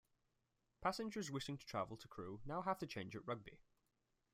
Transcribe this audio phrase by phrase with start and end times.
[0.81, 3.59] Passengers wishing to travel to Crewe now have to change at Rugby.